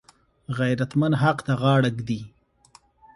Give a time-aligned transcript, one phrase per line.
[0.57, 2.21] غیرتمند حق ته غاړه ږدي